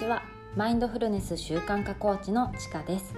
[0.00, 0.22] ちは。
[0.56, 3.14] マインドフルネス習慣化コーチのちかです。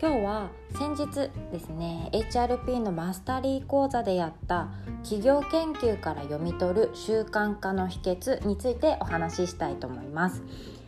[0.00, 4.68] 今日は先日ですね HRP のマスタリー講座でやった
[5.04, 10.42] 企業研究から読み取る習慣化の秘訣についてお話ししたいと思います。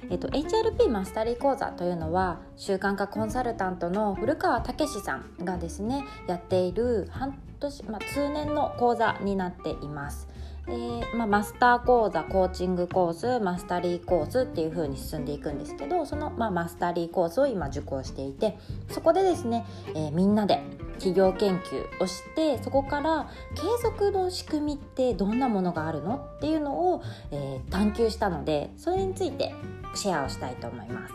[0.08, 10.26] えっと、HRP マスタリー講座というのは習慣化コンサルタントの古川武さんがですねやっている半年、まあ、通年の講座になっています。
[10.66, 10.72] で
[11.14, 18.56] まあ、マスター講座コーチングコースマスタリーコースっていう風に進んでいくんですけどその、まあ、マスタリーコースを今受講していて
[18.88, 20.62] そこでですね、えー、みんなで
[20.94, 29.54] 企業研究をしてそこから継続の仕組みってどんなものがあるのっていうのを、えー、探求したのでそれについて
[29.94, 31.14] シェアをしたいと思います。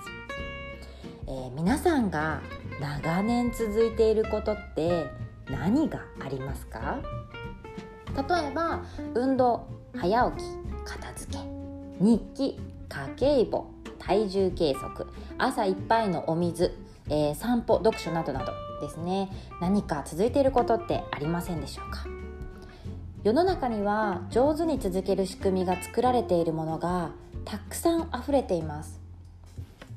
[1.28, 2.42] えー、皆さんが
[2.80, 5.08] 長年続いていることって
[5.50, 7.00] 何がありますか？
[8.28, 8.84] 例えば
[9.16, 10.44] 運動早起き
[10.86, 11.40] 片付け
[12.00, 13.68] 日記家計簿
[13.98, 16.78] 体重計測朝いっぱいのお水、
[17.10, 19.30] えー、散歩読書などなどですね。
[19.60, 22.06] 何か続いていることってありませんでしょうか？
[23.24, 27.12] 世の中には上手に続ける仕組みが作られているものが
[27.46, 29.00] たくさん溢れています。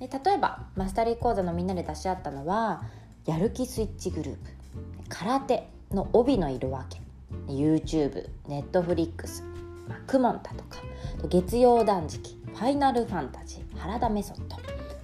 [0.00, 2.82] で例えばマスタリー講座のみんなで出し合ったのは
[3.26, 4.40] やる気スイッチグループ。
[5.08, 7.01] 空手の帯の色分け。
[7.48, 9.42] YouTube、Netflix、
[9.88, 10.78] まあ、クモンタとか
[11.28, 14.56] 月曜断食ファイナルファンタジー原田メソッド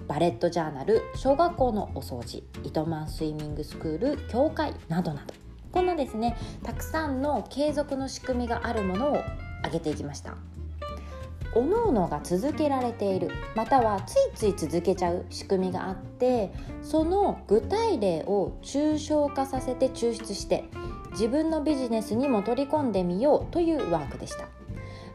[0.07, 5.33] バレットジャーナル小学校のお掃除糸満スイミングスクール教会などなど。
[5.71, 9.17] こんなですねたくさんの継続の仕組みがあるものを
[9.59, 10.35] 挙げていきました。
[11.53, 13.29] 各々が続けられている。
[13.55, 20.65] またはついつい続けちゃう仕組みがあってその具体例を抽象化させて抽出して
[21.11, 24.47] 自分のビジネスにも取り込んでみようというワークでした。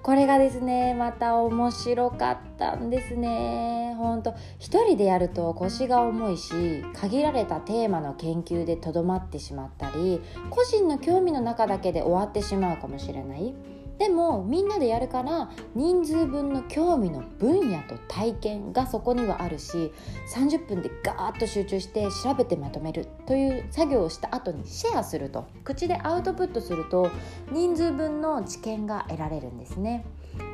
[0.03, 3.95] これがですねまた面白かったんですね。
[3.97, 10.21] ほんと一人でやると腰が重いし限られたテーマの研究でとどまってしまったり
[10.51, 13.55] 個人の興味の中だけで終わってしまうかもしれない。
[13.99, 19.93] でもみんなでやるから人数分の興味の分野と体験がそこにはあるし
[20.35, 27.11] 30分でガーッと集中して調べてまとめるという作業をした後にシェアすると口でアウトプットすると
[27.53, 30.05] 人数分の知見が得られるんですね。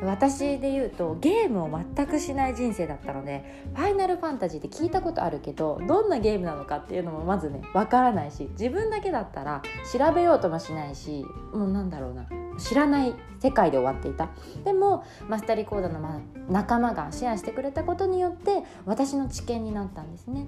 [0.02, 12.26] 私で言うとゲームを全くしない人生だったのでファイナルファンタジーって聞いたことあるけどどんなゲームなのかっていうのもまずねわからないし自分だけだったら調べようともしないしもうなんだろうな
[12.60, 14.28] 知らない世界で終わっていた。
[14.64, 20.46] でもマスターリコー講座のま仲間がシェアしてくれたことによって私の知見になったんですね。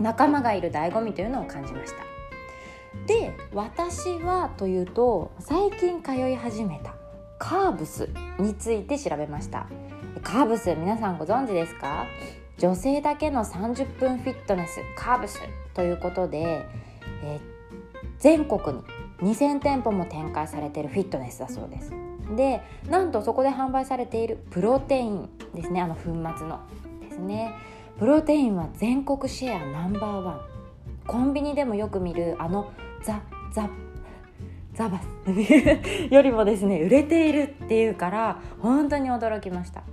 [0.00, 2.04] 仲間がいる醍醐味というのを感じました。
[3.06, 6.94] で私はというと最近通い始めた
[7.38, 8.08] カーブス
[8.38, 9.66] について調べました。
[10.22, 12.06] カーブス皆さんご存知ですか？
[12.58, 15.38] 女性だけの30分フィットネスカーブス
[15.74, 16.66] ということで、
[17.22, 17.40] えー、
[18.18, 18.82] 全国に
[19.18, 21.92] 2000店舗も展開されているフィットネスだそうです。
[22.36, 22.60] で
[22.90, 25.80] なんとそこで販売されているプロテインですね。
[25.80, 26.12] あの粉末
[26.46, 26.60] の
[27.00, 27.54] ですね。
[27.98, 30.40] プロテインは全国シェアナンバーワン。
[31.06, 32.72] コンビニでもよく見るあの
[33.02, 33.22] ザ・
[33.52, 33.70] ザ・
[34.74, 35.08] ザバス
[36.12, 39.84] よりもですね売れているっていうから本当に驚きました。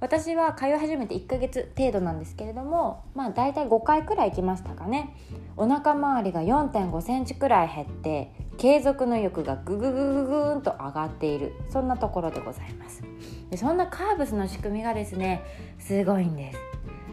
[0.00, 5.14] 私は通い始めて1ヶ月程度なんですけれどもまあ大体5回くらい行きましたかね。
[5.56, 11.52] お腹周りが4 5センチくらい減って継続の欲がグググググーンと上がっている。
[11.68, 13.02] そんなところでございます。
[13.50, 15.42] でそんなカーブスの仕組みがですね
[15.78, 16.58] すごいんです。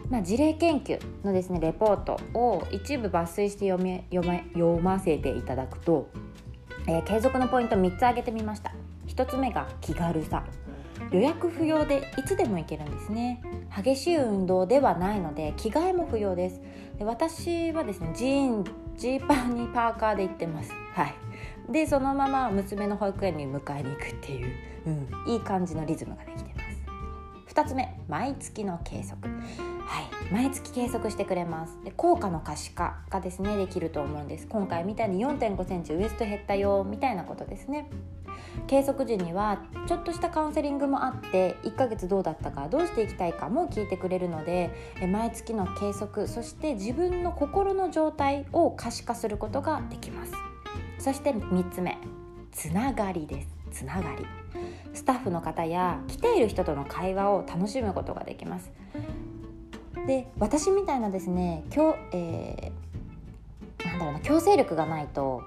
[0.08, 6.08] まあ、事例研究のですねレポートを一部抜粋して読め読め読ませていただくと、
[6.86, 8.72] えー、継続のポイント3つ挙げてみました。
[9.08, 10.44] 1つ目が気軽さ。
[11.10, 13.42] 予約不要でいつでも行けるんですね。
[13.74, 16.60] 激しい運動ではないので着替えも不要です。
[16.98, 18.64] で私はですねジーン
[18.96, 20.72] ジーパンにパーカーで行ってます。
[20.94, 21.14] はい。
[21.72, 24.50] でそのまま娘の保育園に迎えに行くっていう、
[24.86, 24.90] う
[25.28, 26.60] ん、いい感じのリズムができてま
[27.46, 27.54] す。
[27.54, 29.32] 2つ目毎月の計測。
[29.86, 30.32] はい。
[30.32, 31.78] 毎月計測してくれます。
[31.84, 34.46] で効果の可視化がですねできると思うんです。
[34.46, 37.88] 今回みたいに4 5センチウエスト減ったよみたいなことですね。
[38.66, 44.70] 計測時にはちょっとしたカウンセリングもあって1ヶ月どうだったかどうしていきたいかも聞いてくれるので
[45.10, 50.32] 毎月の計測そして自分の心の状態を可視化することができます。
[50.98, 51.98] そして3つ目。
[52.50, 53.48] つながりです。
[53.70, 54.26] つながり。
[54.92, 58.72] スタッフの方や来ている人との会話を楽しむことができます。
[60.06, 65.42] で私みたいなですね今日、えー、なんだろうな強制力がないと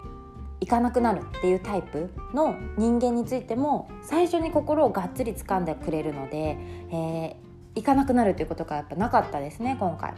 [0.61, 6.57] 行かなくなるっていうタイプの人間についても最初に心をがっつり掴んでくれるので、
[6.91, 7.35] えー、
[7.75, 10.13] 行かなくなるということがやっぱなかったですね今回。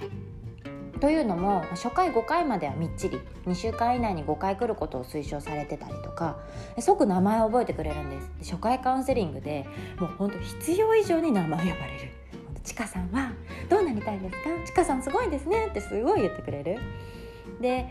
[1.00, 6.38] というのも初回5回まではみっちり2週間以内に5回来ることを推奨されてたりとか
[6.80, 9.66] 即名前を覚えてくれるんです初回カウンセリングで
[10.00, 12.12] もうほんと必要以上に名前呼ばれる
[12.64, 13.34] 「ちかさんは
[13.70, 14.50] どうなりたいですか？
[14.66, 16.80] ちかさんすごいですね」ってすごい言ってくれる。
[17.60, 17.88] で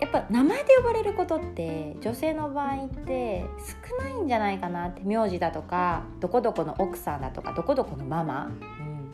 [0.00, 3.44] やっぱ名前で呼ばれることって女性の場合って
[3.88, 9.10] 少ないんじゃないかなって名字だとかどこどこの奥さんだとかどこどこのママ、うん、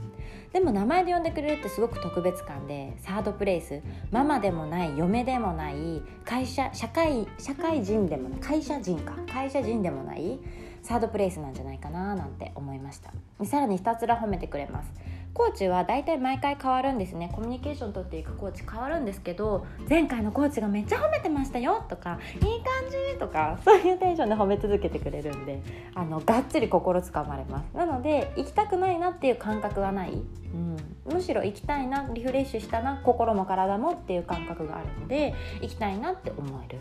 [0.53, 3.81] でも名前で呼んでくれるってすごく特別感でサードプレイス。
[4.11, 9.15] ママでもない嫁でもない会社社会社会人でもない会社人か。
[9.33, 10.39] 会社人でもない
[10.83, 13.13] サードプレイスなんじゃないかななんて思いました。
[13.45, 14.93] さらにひたすら褒めてくれます。
[15.33, 17.31] コーチは大体毎回変わるんですね。
[17.33, 25.63] コミュニケーション取っていくコーチ変わるんですけど前回のコーチがめっちゃ褒めてましたよとかいい感じとか そういうテンションで褒め続けてくれるんで
[25.95, 27.77] あのがっつり心つかまれます。
[27.77, 30.77] なので行きたくないなっていう感覚はない、うん、
[31.13, 36.79] むしろ行きたいなリフレッシュしたな心も体もっていう感覚があるので行きたいなって思える。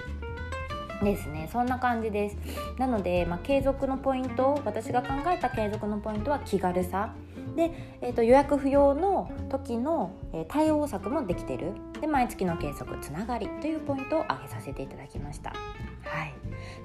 [1.04, 1.48] ですね。
[1.52, 2.38] そんな感じです。
[2.78, 7.14] なので、まあ、継続のポイント私が考えた継続のポイントは気軽さ。
[7.56, 11.74] で、えーと、予約不要の時の、え、対応策もできてる。
[12.00, 15.50] で毎月の計測つながりというポイントを挙げさせていただきました。
[15.50, 15.56] は
[16.24, 16.34] い、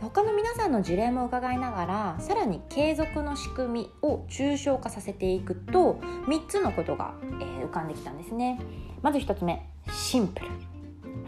[0.01, 8.61] 他の皆さんの事例も伺いながらさらに継続の仕組みを抽象化させていくと3つのことが、えー、浮かんできたんですね。
[9.03, 10.47] まず1つ目シンプル。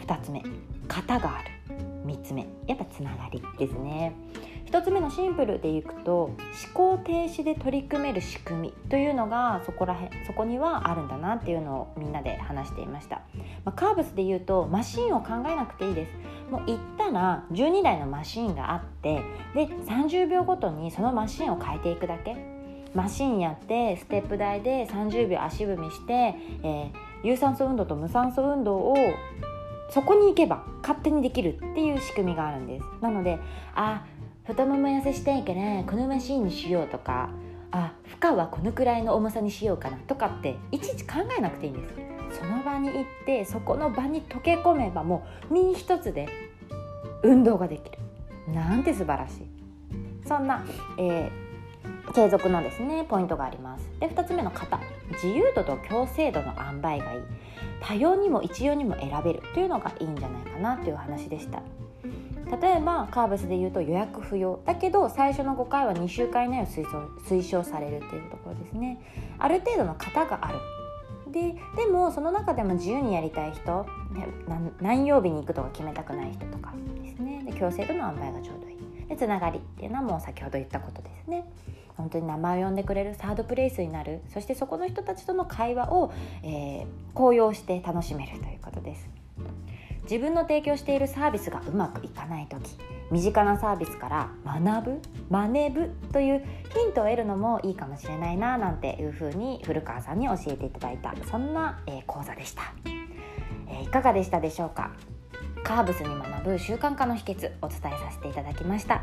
[0.04, 0.42] 2つ目
[0.88, 1.55] 型がある。
[2.06, 2.46] 3つ目。
[2.66, 4.14] やっぱつながりですね。
[4.66, 6.36] 1つ目のシンプルでいくと思
[6.74, 13.22] 考停止で取り組める仕組みというのがそこらへんそこにはあるんだなっていうのをみんなで話していました、
[13.64, 16.50] まあ、カーブスで言うとマシンを考えなくていいです。
[16.50, 19.22] もう行ったら12台のマシンがあって
[19.54, 22.36] で30秒ごとにそのマシンを変えていくだけ。
[22.94, 26.92] マシンやってステップ台で30秒足踏みして、えー、
[27.24, 28.96] 有酸素運動と無酸素運動を
[29.90, 32.84] そこに行けば勝手にできるっていう仕組みがあるんです。
[33.00, 33.38] なので
[33.74, 34.04] あ
[34.44, 37.30] 太もも痩せしたいからこのマシンにしようとか
[37.72, 41.94] あ負荷はこのくらいの重さにしようかなとかっていちいち考えなくていいんです。
[42.38, 46.28] その場に行ってそこの場に溶け込めばもう身一つで
[47.22, 47.98] 運動ができる。
[48.52, 49.46] なんて素晴らしい。
[50.26, 50.64] そんな、
[50.98, 53.88] えー、継続のですねポイントがあります。
[54.00, 54.80] で2つ目の型。
[55.12, 57.22] 自由度と強制度の塩梅がいい。
[57.80, 61.62] 多様にも一様にも選べるというのがいいんじゃないかなという話でした。
[62.60, 64.60] 例えばカーブスで言うと予約不要。
[64.64, 69.00] だけど最初の5回は2週間以内を推奨されるっていうところですね。
[69.38, 70.58] ある程度の型がある。
[71.32, 73.84] ででもその中でも自由にやりたい人
[74.80, 76.72] 何曜日に行くとか決めたくない人とか
[77.02, 77.42] ですね。
[77.44, 78.76] で強制度の塩梅がちょうどいい。
[79.08, 81.44] でつながりっていうのはもう先ほど言ったことですね。
[81.96, 84.20] 本当に名前を呼んでくれるサードプレイスになる。
[84.32, 86.12] そしてそこの人たちとの会話を、
[86.42, 89.08] えー、高揚して楽しめるということです。
[90.02, 92.78] 自分の提供しているサービスがうまくいかない時
[93.10, 95.00] 身近なサービスから学ぶ
[95.30, 102.62] 真似ぶというヒントを得るのもいいかもしれないななんていうふうに古川さんに教えていただいたそんな、えー、講座でした、
[103.68, 104.92] えー、いかがでしたでしょうか？
[105.64, 109.02] カーブスに学ぶ習慣化の秘訣お伝えさせていただきました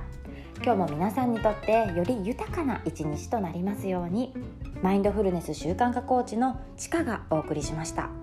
[0.66, 4.34] 今日も皆さんにとってより豊かな一日となりますように
[4.82, 8.23] マインドフルネス習慣化コーチのちかがお送りしました。